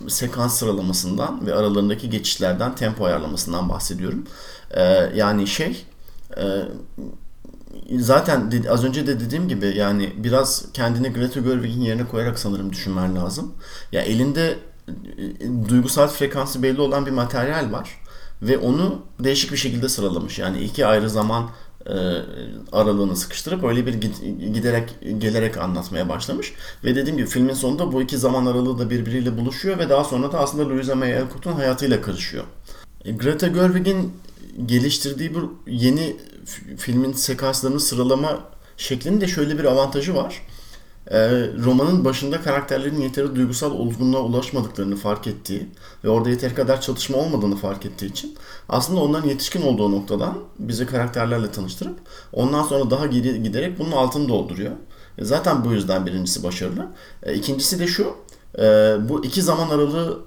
[0.08, 4.24] sekans sıralamasından ve aralarındaki geçişlerden tempo ayarlamasından bahsediyorum.
[4.70, 4.82] Ee,
[5.14, 5.86] yani şey
[6.36, 6.44] e,
[7.98, 13.16] zaten az önce de dediğim gibi yani biraz kendini Greta Gerwig'in yerine koyarak sanırım düşünmen
[13.16, 13.54] lazım.
[13.92, 18.01] Ya elinde e, duygusal frekansı belli olan bir materyal var
[18.42, 20.38] ve onu değişik bir şekilde sıralamış.
[20.38, 21.50] Yani iki ayrı zaman
[21.86, 21.94] e,
[22.72, 23.94] aralığını sıkıştırıp öyle bir
[24.54, 26.52] giderek gelerek anlatmaya başlamış.
[26.84, 30.32] Ve dediğim gibi filmin sonunda bu iki zaman aralığı da birbiriyle buluşuyor ve daha sonra
[30.32, 32.44] da aslında Louisa May Alcott'un hayatıyla karışıyor.
[33.04, 34.12] E, Greta Gerwig'in
[34.66, 36.16] geliştirdiği bu yeni
[36.76, 38.40] filmin sekanslarını sıralama
[38.76, 40.42] şeklinin de şöyle bir avantajı var.
[41.10, 41.18] E,
[41.64, 45.66] romanın başında karakterlerin yeteri duygusal olgunluğa ulaşmadıklarını fark ettiği
[46.04, 48.36] ve orada yeteri kadar çatışma olmadığını fark ettiği için
[48.68, 51.98] aslında onların yetişkin olduğu noktadan bizi karakterlerle tanıştırıp
[52.32, 54.72] ondan sonra daha geri giderek bunun altını dolduruyor.
[55.18, 56.86] E, zaten bu yüzden birincisi başarılı.
[57.22, 58.14] E, ikincisi de şu,
[58.58, 58.62] e,
[59.08, 60.20] bu iki zaman aralığı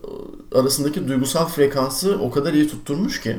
[0.56, 3.38] arasındaki duygusal frekansı o kadar iyi tutturmuş ki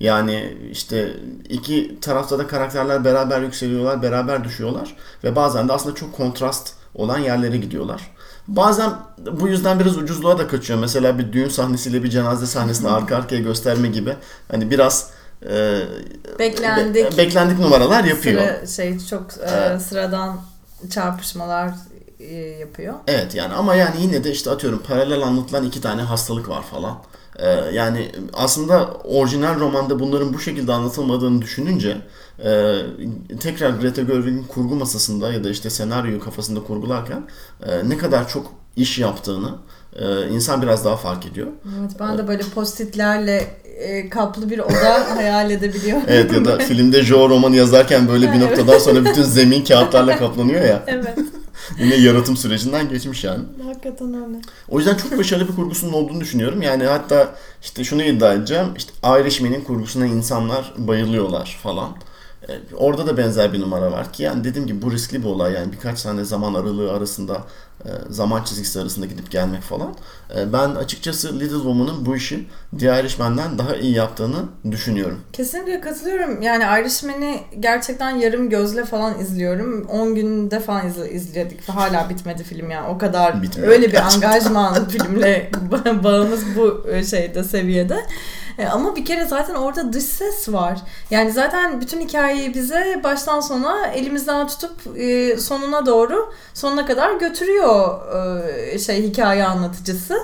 [0.00, 1.16] yani işte
[1.48, 7.18] iki tarafta da karakterler beraber yükseliyorlar, beraber düşüyorlar ve bazen de aslında çok kontrast olan
[7.18, 8.10] yerlere gidiyorlar.
[8.48, 8.92] Bazen
[9.32, 10.78] bu yüzden biraz ucuzluğa da kaçıyor.
[10.78, 14.16] Mesela bir düğün sahnesiyle bir cenaze sahnesini arka arkaya gösterme gibi.
[14.50, 15.10] Hani biraz
[15.50, 15.80] e,
[16.38, 18.42] beklendik be, beklendik numaralar yapıyor.
[18.42, 20.40] Sıra, şey çok e, sıradan
[20.90, 21.70] çarpışmalar
[22.20, 22.94] e, yapıyor.
[23.06, 26.98] Evet yani ama yani yine de işte atıyorum paralel anlatılan iki tane hastalık var falan.
[27.38, 31.96] Ee, yani aslında orijinal romanda bunların bu şekilde anlatılmadığını düşününce
[32.44, 32.76] e,
[33.40, 37.22] tekrar Greta Gerwig'in kurgu masasında ya da işte senaryoyu kafasında kurgularken
[37.66, 39.54] e, ne kadar çok iş yaptığını
[39.96, 41.46] e, insan biraz daha fark ediyor.
[41.80, 43.46] Evet ben de böyle postitlerle
[43.78, 46.04] e, kaplı bir oda hayal edebiliyorum.
[46.08, 50.64] Evet ya da filmde Joe romanı yazarken böyle bir noktadan sonra bütün zemin kağıtlarla kaplanıyor
[50.64, 50.82] ya.
[50.86, 51.18] Evet.
[51.78, 53.44] Yine yaratım sürecinden geçmiş yani.
[53.64, 54.38] Hakikaten öyle.
[54.68, 56.62] O yüzden çok başarılı bir kurgusunun olduğunu düşünüyorum.
[56.62, 58.66] Yani hatta işte şunu iddia edeceğim.
[58.76, 61.90] İşte Irishman'in kurgusuna insanlar bayılıyorlar falan.
[62.48, 65.52] Ee, orada da benzer bir numara var ki yani dediğim gibi bu riskli bir olay
[65.52, 67.44] yani birkaç tane zaman aralığı arasında
[67.84, 69.94] e, zaman çizgisi arasında gidip gelmek falan.
[70.36, 72.46] E, ben açıkçası Little Woman'ın bu işi
[72.78, 74.36] The Irishman'den daha iyi yaptığını
[74.70, 75.20] düşünüyorum.
[75.32, 76.42] Kesinlikle katılıyorum.
[76.42, 79.84] Yani Irishman'i gerçekten yarım gözle falan izliyorum.
[79.84, 81.68] 10 günde falan izle, izledik.
[81.68, 82.88] Hala bitmedi film yani.
[82.88, 83.72] O kadar Bitmiyor.
[83.72, 85.50] öyle bir angajman filmle
[86.04, 88.06] bağımız bu e, şeyde seviyede.
[88.58, 90.78] E, ama bir kere zaten orada dış ses var.
[91.10, 98.00] Yani zaten bütün hikayeyi bize baştan sona elimizden tutup e, sonuna doğru sonuna kadar götürüyor
[98.72, 100.18] e, şey hikaye anlatıcısı.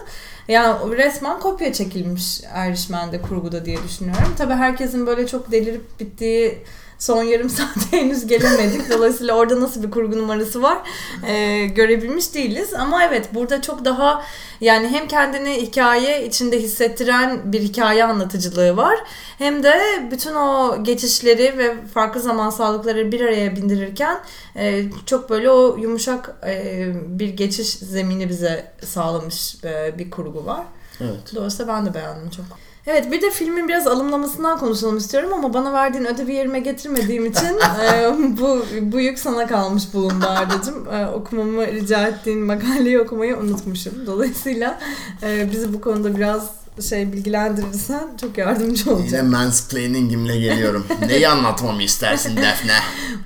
[0.49, 4.35] Yani resmen kopya çekilmiş Erişmen'de kurguda diye düşünüyorum.
[4.39, 6.65] Tabii herkesin böyle çok delirip bittiği
[7.03, 8.91] son yarım saate henüz gelemedik.
[8.91, 10.79] Dolayısıyla orada nasıl bir kurgu numarası var
[11.27, 12.75] e, görebilmiş değiliz.
[12.75, 14.25] Ama evet burada çok daha
[14.61, 18.99] yani hem kendini hikaye içinde hissettiren bir hikaye anlatıcılığı var.
[19.39, 19.75] Hem de
[20.11, 24.21] bütün o geçişleri ve farklı zamansallıkları bir araya bindirirken
[24.57, 30.63] e, çok böyle o yumuşak e, bir geçiş zemini bize sağlamış e, bir kurgu var.
[31.01, 31.35] Evet.
[31.35, 32.72] Dolayısıyla ben de beğendim çok.
[32.87, 37.47] Evet bir de filmin biraz alımlamasından konuşalım istiyorum ama bana verdiğin ödevi yerime getirmediğim için
[37.85, 40.89] e, bu bu yük sana kalmış bulundu Arda'cığım.
[40.95, 44.07] E, okumamı rica ettiğin makaleyi okumayı unutmuşum.
[44.07, 44.79] Dolayısıyla
[45.23, 49.25] e, bizi bu konuda biraz şey bilgilendirirsen çok yardımcı Yine olacak.
[49.25, 50.87] mansplainingimle geliyorum.
[51.07, 52.73] Neyi anlatmamı istersin Defne?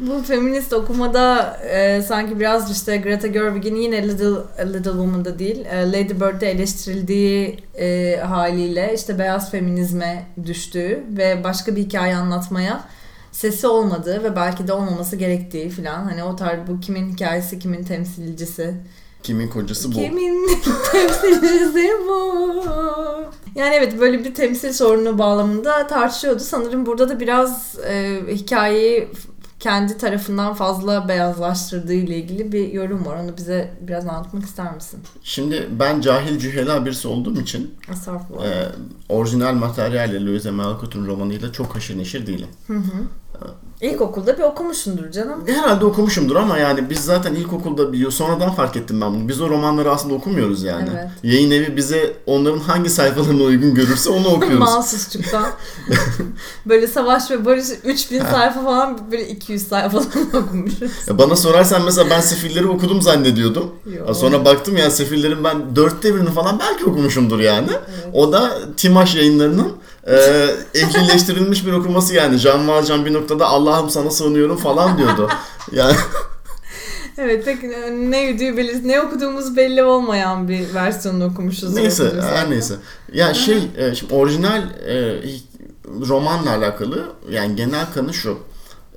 [0.01, 5.87] Bu feminist okumada e, sanki biraz işte Greta Gerwig'in yine Little, Little Woman'da değil e,
[5.93, 12.85] Lady Bird'de eleştirildiği e, haliyle işte beyaz feminizme düştüğü ve başka bir hikaye anlatmaya
[13.33, 16.05] sesi olmadığı ve belki de olmaması gerektiği filan.
[16.05, 18.75] Hani o tarz bu kimin hikayesi, kimin temsilcisi,
[19.27, 19.95] Kimin kocası bu?
[19.95, 20.51] kimin
[20.93, 22.65] temsilcisi bu.
[23.55, 26.41] Yani evet böyle bir temsil sorunu bağlamında tartışıyordu.
[26.41, 29.09] Sanırım burada da biraz e, hikayeyi
[29.61, 33.17] kendi tarafından fazla beyazlaştırdığı ile ilgili bir yorum var.
[33.25, 35.01] Onu bize biraz anlatmak ister misin?
[35.23, 37.75] Şimdi ben cahil cühela birisi olduğum için
[38.45, 38.51] e,
[39.09, 42.49] orijinal materyalle Louisa May Alcott'un romanıyla çok haşır neşir değilim.
[43.81, 45.45] İlkokulda bir okumuşsundur canım.
[45.47, 48.11] Herhalde okumuşumdur ama yani biz zaten ilkokulda biliyor.
[48.11, 49.29] Sonradan fark ettim ben bunu.
[49.29, 50.89] Biz o romanları aslında okumuyoruz yani.
[50.93, 51.09] Evet.
[51.23, 54.59] Yayın evi bize onların hangi sayfalarına uygun görürse onu okuyoruz.
[54.59, 55.47] Mahsusçuktan.
[56.67, 60.91] böyle Savaş ve Barış 3000 sayfa falan böyle 200 sayfa falan okumuşuz.
[61.09, 63.71] Ya bana sorarsan mesela ben Sefilleri okudum zannediyordum.
[63.87, 64.07] Yo.
[64.07, 67.71] Ya Sonra baktım ya Sefillerin ben dörtte birini falan belki okumuşumdur yani.
[68.13, 69.73] O da Timaş yayınlarının
[70.07, 70.15] e,
[70.75, 72.41] ehlileştirilmiş bir okuması yani.
[72.41, 75.29] Can Valcan bir noktada Allah'ım sana sığınıyorum falan diyordu.
[75.73, 75.97] Yani
[77.19, 77.69] Evet peki
[78.11, 81.75] ne yürüdüğü belli, ne okuduğumuz belli olmayan bir versiyonunu okumuşuz.
[81.75, 82.75] neyse her neyse.
[83.13, 85.23] Ya şey e, şimdi orijinal e,
[86.09, 88.39] romanla alakalı yani genel kanı şu.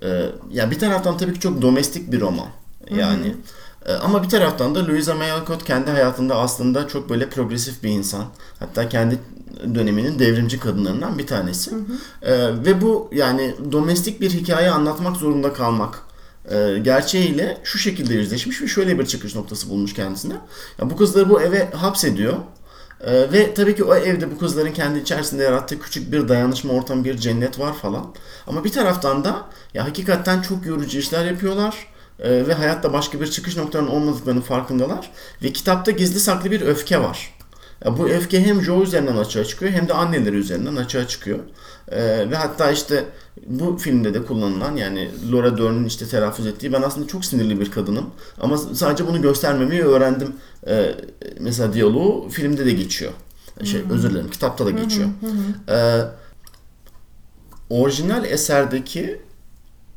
[0.03, 2.47] E, ya bir taraftan tabii ki çok domestik bir roman.
[2.89, 3.35] Yani
[3.85, 7.89] e, ama bir taraftan da Louisa May Alcott kendi hayatında aslında çok böyle progresif bir
[7.89, 8.25] insan.
[8.59, 9.19] Hatta kendi
[9.75, 11.71] döneminin devrimci kadınlarından bir tanesi.
[12.21, 12.33] E,
[12.65, 15.99] ve bu yani domestik bir hikaye anlatmak zorunda kalmak
[16.51, 20.35] e, gerçeğiyle şu şekilde yüzleşmiş ve şöyle bir çıkış noktası bulmuş kendisine.
[20.81, 22.33] Ya bu kızları bu eve hapsediyor.
[23.03, 27.03] Ee, ve tabii ki o evde bu kızların kendi içerisinde yarattığı küçük bir dayanışma ortamı,
[27.03, 28.13] bir cennet var falan.
[28.47, 31.87] Ama bir taraftan da ya hakikaten çok yorucu işler yapıyorlar.
[32.19, 35.11] Ee, ve hayatta başka bir çıkış noktalarının olmadıklarının farkındalar.
[35.43, 37.38] Ve kitapta gizli saklı bir öfke var.
[37.85, 41.39] Ya bu öfke hem Joe üzerinden açığa çıkıyor hem de anneleri üzerinden açığa çıkıyor.
[41.91, 43.05] Ee, ve hatta işte
[43.47, 47.71] bu filmde de kullanılan yani Laura Dern'in işte telaffuz ettiği ben aslında çok sinirli bir
[47.71, 48.09] kadınım
[48.41, 50.35] ama sadece bunu göstermemeyi öğrendim.
[50.67, 50.95] Ee,
[51.39, 53.11] mesela diyaloğu filmde de geçiyor.
[53.63, 55.07] Şey özür dilerim kitapta da geçiyor.
[55.69, 56.01] Ee,
[57.69, 59.21] orijinal eserdeki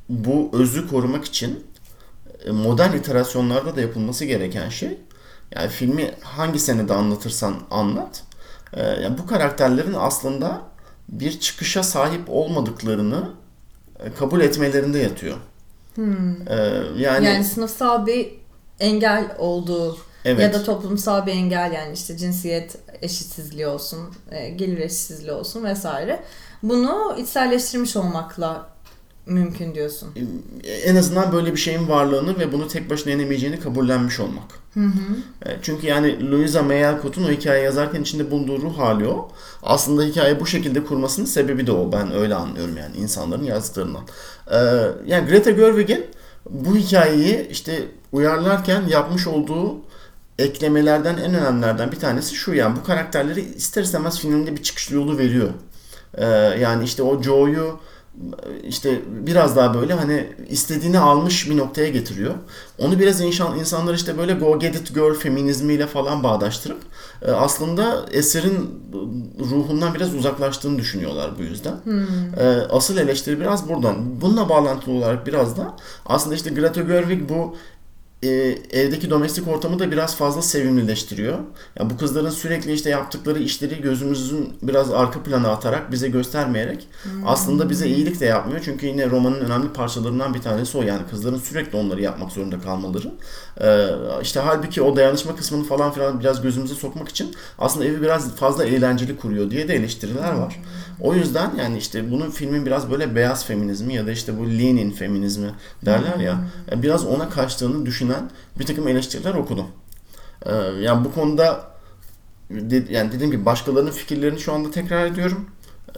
[0.08, 1.64] bu özü korumak için
[2.44, 4.98] e, modern iterasyonlarda da yapılması gereken şey
[5.56, 8.22] yani filmi hangi senede anlatırsan anlat
[8.72, 10.60] e, yani bu karakterlerin aslında
[11.08, 13.30] bir çıkışa sahip olmadıklarını
[14.00, 15.36] e, kabul etmelerinde yatıyor.
[16.48, 16.54] E,
[16.96, 18.32] yani, Yani sınıfsal bir
[18.80, 20.40] engel olduğu evet.
[20.40, 26.22] ya da toplumsal bir engel yani işte cinsiyet eşitsizliği olsun, e, gelir eşitsizliği olsun vesaire.
[26.62, 28.71] Bunu içselleştirmiş olmakla
[29.26, 30.08] mümkün diyorsun.
[30.84, 34.44] en azından böyle bir şeyin varlığını ve bunu tek başına yenemeyeceğini kabullenmiş olmak.
[35.46, 39.28] E, Çünkü yani Louisa May Alcott'un o hikaye yazarken içinde bulunduğu ruh hali o.
[39.62, 41.92] Aslında hikaye bu şekilde kurmasının sebebi de o.
[41.92, 44.02] Ben öyle anlıyorum yani insanların yazdıklarından.
[44.50, 44.56] E,
[45.06, 46.06] Yani Greta Gerwig'in
[46.50, 49.76] bu hikayeyi işte uyarlarken yapmış olduğu
[50.38, 55.18] eklemelerden en önemlilerden bir tanesi şu yani bu karakterleri ister istemez filminde bir çıkış yolu
[55.18, 55.50] veriyor.
[56.14, 56.24] E,
[56.60, 57.80] Yani işte o Joe'yu
[58.68, 62.34] işte biraz daha böyle hani istediğini almış bir noktaya getiriyor.
[62.78, 66.78] Onu biraz insan, insanlar işte böyle go get it girl feminizmiyle falan bağdaştırıp
[67.22, 68.70] e, aslında eserin
[69.50, 71.74] ruhundan biraz uzaklaştığını düşünüyorlar bu yüzden.
[72.40, 74.20] E, Asıl eleştiri biraz buradan.
[74.20, 77.56] Bununla bağlantılı olarak biraz da aslında işte Greta Gerwig bu
[78.22, 78.28] e,
[78.70, 81.38] evdeki domestik ortamı da biraz fazla sevimlileştiriyor.
[81.78, 86.88] Yani bu kızların sürekli işte yaptıkları işleri gözümüzün biraz arka plana atarak bize göstermeyerek
[87.26, 88.60] aslında bize iyilik de yapmıyor.
[88.64, 90.82] Çünkü yine romanın önemli parçalarından bir tanesi o.
[90.82, 93.12] Yani kızların sürekli onları yapmak zorunda kalmaları.
[93.60, 93.88] E,
[94.22, 98.64] işte halbuki o dayanışma kısmını falan filan biraz gözümüze sokmak için aslında evi biraz fazla
[98.64, 100.60] eğlenceli kuruyor diye de eleştiriler var.
[101.00, 104.90] O yüzden yani işte bunun filmin biraz böyle beyaz feminizmi ya da işte bu lean
[104.90, 105.50] feminizmi
[105.84, 109.66] derler ya yani biraz ona kaçtığını düşünen bir takım eleştiriler okudum.
[110.46, 111.72] Ee, yani bu konuda
[112.90, 115.46] yani dediğim gibi başkalarının fikirlerini şu anda tekrar ediyorum.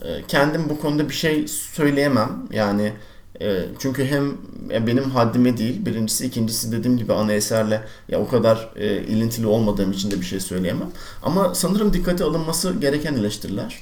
[0.03, 2.31] Ee, kendim bu konuda bir şey söyleyemem.
[2.51, 2.93] Yani
[3.41, 4.37] e, çünkü hem
[4.71, 9.47] ya benim haddime değil birincisi ikincisi dediğim gibi ana eserle ya o kadar e, ilintili
[9.47, 10.91] olmadığım için de bir şey söyleyemem.
[11.23, 13.79] Ama sanırım dikkate alınması gereken eleştiriler.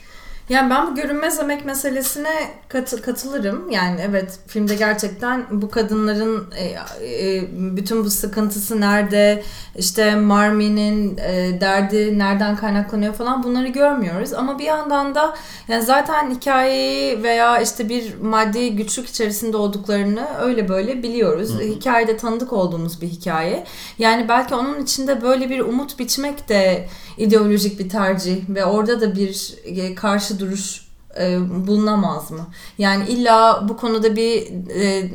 [0.53, 3.71] Yani ben bu görünmez emek meselesine kat, katılırım.
[3.71, 7.43] Yani evet filmde gerçekten bu kadınların e, e,
[7.77, 9.43] bütün bu sıkıntısı nerede,
[9.77, 14.33] işte Marmie'nin e, derdi nereden kaynaklanıyor falan bunları görmüyoruz.
[14.33, 15.35] Ama bir yandan da
[15.69, 21.51] yani zaten hikayeyi veya işte bir maddi güçlük içerisinde olduklarını öyle böyle biliyoruz.
[21.51, 21.63] Hı hı.
[21.63, 23.65] Hikayede tanıdık olduğumuz bir hikaye.
[23.99, 26.89] Yani belki onun içinde böyle bir umut biçmek de
[27.19, 30.83] ideolojik bir tercih ve orada da bir e, karşı duruş
[31.21, 32.47] e, bulunamaz mı?
[32.79, 35.11] Yani illa bu konuda bir e,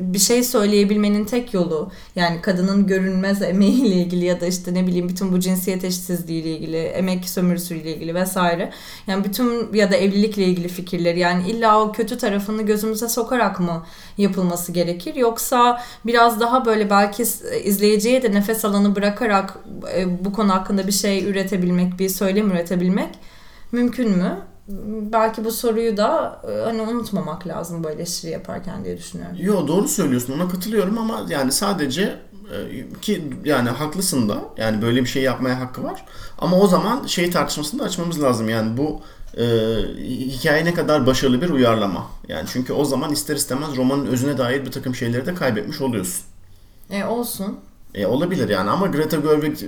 [0.00, 5.08] bir şey söyleyebilmenin tek yolu yani kadının görünmez emeğiyle ilgili ya da işte ne bileyim
[5.08, 8.72] bütün bu cinsiyet eşitsizliğiyle ilgili, emek sömürüsüyle ilgili vesaire.
[9.06, 13.86] Yani bütün ya da evlilikle ilgili fikirleri yani illa o kötü tarafını gözümüze sokarak mı
[14.18, 15.14] yapılması gerekir?
[15.14, 17.22] Yoksa biraz daha böyle belki
[17.64, 19.58] izleyiciye de nefes alanı bırakarak
[19.96, 23.08] e, bu konu hakkında bir şey üretebilmek, bir söylem üretebilmek
[23.72, 24.53] mümkün mü?
[25.12, 29.36] Belki bu soruyu da e, hani unutmamak lazım bu eleştiri yaparken diye düşünüyorum.
[29.40, 32.02] Yo doğru söylüyorsun ona katılıyorum ama yani sadece
[32.52, 36.04] e, ki yani haklısın da yani böyle bir şey yapmaya hakkı var.
[36.38, 39.00] Ama o zaman şey tartışmasını da açmamız lazım yani bu
[39.36, 39.44] e,
[40.06, 42.06] hikaye ne kadar başarılı bir uyarlama.
[42.28, 46.24] Yani çünkü o zaman ister istemez romanın özüne dair bir takım şeyleri de kaybetmiş oluyorsun.
[46.90, 47.58] E olsun.
[47.94, 49.58] E, olabilir yani ama Greta Gerwig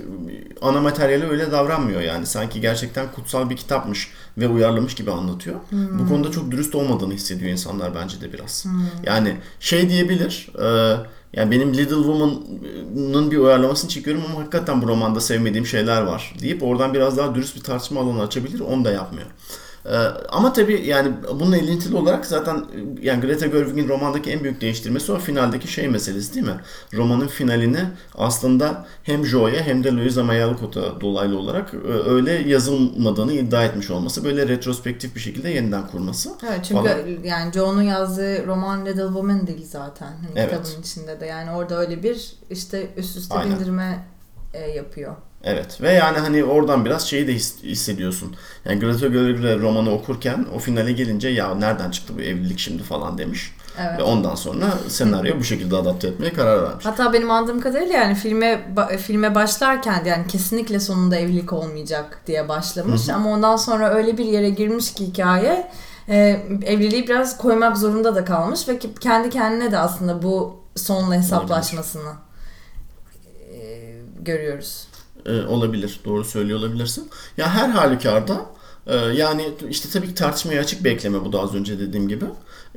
[0.61, 2.25] ana materyali öyle davranmıyor yani.
[2.25, 5.55] Sanki gerçekten kutsal bir kitapmış ve uyarlamış gibi anlatıyor.
[5.69, 5.99] Hmm.
[5.99, 8.65] Bu konuda çok dürüst olmadığını hissediyor insanlar bence de biraz.
[8.65, 8.71] Hmm.
[9.05, 10.97] Yani şey diyebilir, e,
[11.33, 16.63] yani benim Little Woman'ın bir uyarlamasını çekiyorum ama hakikaten bu romanda sevmediğim şeyler var deyip
[16.63, 18.59] oradan biraz daha dürüst bir tartışma alanı açabilir.
[18.59, 19.27] Onu da yapmıyor.
[19.87, 19.95] Ee,
[20.29, 22.65] ama tabii yani bununla ilintili olarak zaten
[23.01, 26.61] yani Greta Gerwig'in romandaki en büyük değiştirmesi o finaldeki şey meselesi değil mi?
[26.93, 27.79] Romanın finalini
[28.15, 33.91] aslında hem Joe'ya hem de Louisa May Alcott'a dolaylı olarak e, öyle yazılmadığını iddia etmiş
[33.91, 34.23] olması.
[34.23, 36.29] Böyle retrospektif bir şekilde yeniden kurması.
[36.49, 36.97] Evet çünkü falan.
[37.23, 40.07] yani Joe'nun yazdığı roman Little Woman değil zaten.
[40.07, 40.49] Hani evet.
[40.49, 43.59] Kitabın içinde de yani orada öyle bir işte üst üste Aynen.
[43.59, 44.05] bindirme
[44.53, 45.15] e, yapıyor.
[45.43, 48.35] Evet ve yani hani oradan biraz şeyi de hissediyorsun.
[48.65, 53.17] Yani Greta Gerwig romanı okurken o finale gelince ya nereden çıktı bu evlilik şimdi falan
[53.17, 53.53] demiş.
[53.79, 53.99] Evet.
[53.99, 56.85] Ve ondan sonra senaryo bu şekilde adapte etmeye karar vermiş.
[56.85, 63.07] Hatta benim anladığım kadarıyla yani filme filme başlarken yani kesinlikle sonunda evlilik olmayacak diye başlamış.
[63.07, 63.15] Hı hı.
[63.15, 65.71] Ama ondan sonra öyle bir yere girmiş ki hikaye
[66.09, 66.17] e,
[66.65, 72.11] evliliği biraz koymak zorunda da kalmış ve kendi kendine de aslında bu sonla hesaplaşmasını
[73.53, 74.87] e, görüyoruz
[75.27, 75.99] e, olabilir.
[76.05, 77.09] Doğru söylüyor olabilirsin.
[77.37, 78.45] Ya her halükarda
[78.87, 82.25] e, yani işte tabii ki tartışmaya açık bekleme bu da az önce dediğim gibi.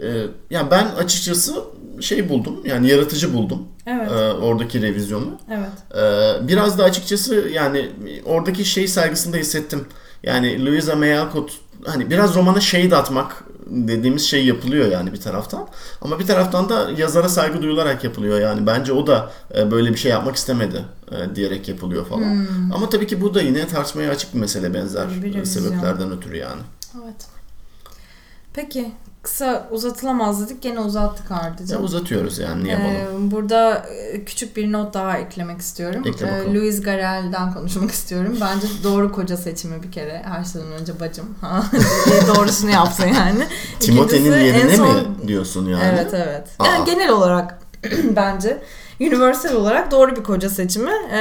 [0.03, 1.55] E, yani ben açıkçası
[2.01, 3.69] şey buldum yani yaratıcı buldum.
[3.87, 4.11] Evet.
[4.13, 5.39] E, oradaki revizyonu.
[5.51, 5.99] Evet.
[6.43, 7.89] E, biraz da açıkçası yani
[8.25, 9.85] oradaki şey saygısını da hissettim.
[10.23, 11.53] Yani Louisa May Alcott
[11.87, 15.69] hani biraz romana şey de atmak dediğimiz şey yapılıyor yani bir taraftan.
[16.01, 18.67] Ama bir taraftan da yazara saygı duyularak yapılıyor yani.
[18.67, 22.31] Bence o da e, böyle bir şey yapmak istemedi e, diyerek yapılıyor falan.
[22.31, 22.73] Hmm.
[22.73, 26.63] Ama tabii ki bu da yine tartışmaya açık bir mesele benzer bir sebeplerden ötürü yani.
[27.05, 27.27] Evet.
[28.53, 31.79] Peki kısa uzatılamaz dedik gene uzattık Arda'cığım.
[31.79, 36.03] Ya uzatıyoruz yani niye ee, Burada e, küçük bir not daha eklemek istiyorum.
[36.07, 38.39] Ekle ee, Louis Garel'den konuşmak istiyorum.
[38.41, 40.23] Bence doğru koca seçimi bir kere.
[40.25, 41.27] Her şeyden önce bacım.
[42.37, 43.47] Doğrusunu yapsın yani.
[43.81, 44.97] Timote'nin yerine son...
[44.97, 45.85] mi diyorsun yani?
[45.95, 46.49] Evet evet.
[46.59, 46.67] Aa.
[46.67, 47.59] Yani genel olarak
[48.17, 48.63] bence
[49.01, 50.91] universal olarak doğru bir koca seçimi.
[51.13, 51.19] E,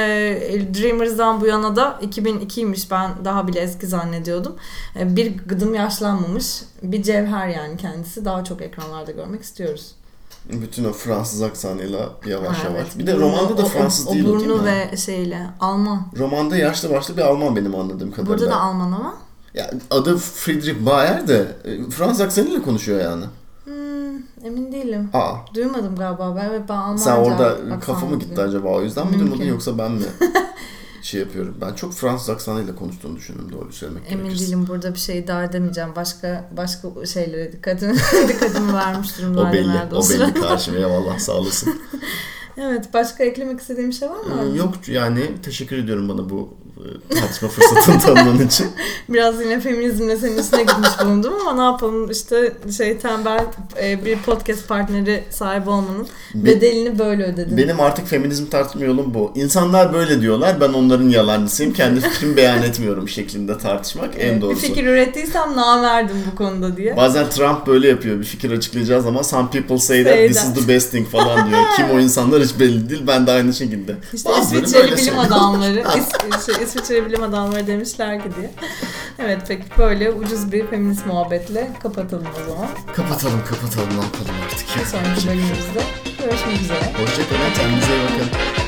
[0.74, 4.56] Dreamers'dan bu yana da 2002'ymiş ben daha bile eski zannediyordum.
[4.96, 8.24] E, bir gıdım yaşlanmamış bir cevher yani kendisi.
[8.24, 9.94] Daha çok ekranlarda görmek istiyoruz.
[10.52, 12.64] Bütün o Fransız aksanıyla yavaş evet.
[12.64, 12.98] yavaş.
[12.98, 16.06] Bir de romanda da Fransız o, o, değil o burnu ve şeyle Alman.
[16.18, 18.38] Romanda yaşlı başlı bir Alman benim anladığım kadarıyla.
[18.38, 19.16] Burada da Alman ama.
[19.54, 23.24] Ya adı Friedrich Bayer de e, Fransız aksanıyla konuşuyor yani.
[23.64, 25.10] Hmm, emin değilim.
[25.12, 25.34] Aa.
[25.54, 29.18] Duymadım galiba ben ve ben Almanca Sen orada kafa mı gitti acaba o yüzden mi
[29.18, 30.02] duymadın yoksa ben mi
[31.02, 31.56] şey yapıyorum.
[31.60, 34.46] Ben çok Fransız aksanıyla konuştuğunu düşünüyorum doğru söylemek Emin gerekirse.
[34.46, 35.90] değilim burada bir şey iddia edemeyeceğim.
[35.96, 37.94] Başka başka şeylere dikkatimi,
[38.28, 39.94] dikkatimi vermiş O durumdaydım belli.
[39.94, 40.26] O sıra.
[40.26, 40.78] belli karşıma.
[40.78, 41.74] Eyvallah sağ olasın.
[42.56, 44.42] Evet başka eklemek istediğim bir şey var mı?
[44.54, 46.54] Ee, Yok yani teşekkür ediyorum bana bu
[47.20, 48.66] tartışma fırsatını tanıdığın için.
[49.08, 53.44] Biraz yine feminizmle senin üstüne gitmiş bulundum ama ne yapalım işte şey tembel
[53.82, 57.56] e, bir podcast partneri sahibi olmanın Be- bedelini böyle ödedim.
[57.56, 59.32] Benim artık feminizm tartışma yolum bu.
[59.34, 60.60] İnsanlar böyle diyorlar.
[60.60, 61.72] Ben onların yalancısıyım.
[61.72, 64.60] Kendi fikrimi beyan etmiyorum şeklinde tartışmak en Evet, bir doğrusu.
[64.60, 66.96] fikir ürettiysem namerdim bu konuda diye.
[66.96, 68.18] Bazen Trump böyle yapıyor.
[68.18, 70.56] Bir fikir açıklayacağı zaman some people say that Say this that.
[70.56, 71.60] is the best thing falan diyor.
[71.76, 73.02] Kim o insanlar hiç belli değil.
[73.06, 73.94] Ben de aynı şekilde.
[74.12, 75.74] İşte Bazıları İsviçreli bilim adamları,
[76.46, 78.50] şey, İsviçreli bilim adamları demişler ki diye.
[79.18, 82.68] Evet peki böyle ucuz bir feminist muhabbetle kapatalım o zaman.
[82.94, 84.78] Kapatalım kapatalım ne yapalım artık.
[84.78, 85.82] Bir sonraki bölümümüzde
[86.18, 86.78] görüşmek üzere.
[86.78, 87.54] Hoşçakalın.
[87.56, 88.59] Kendinize iyi bakın.